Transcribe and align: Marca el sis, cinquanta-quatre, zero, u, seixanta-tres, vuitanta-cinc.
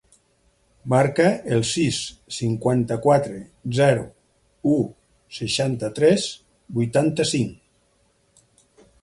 Marca 0.93 1.25
el 1.57 1.59
sis, 1.71 1.99
cinquanta-quatre, 2.37 3.37
zero, 3.81 4.07
u, 4.77 4.79
seixanta-tres, 5.41 6.27
vuitanta-cinc. 6.81 8.83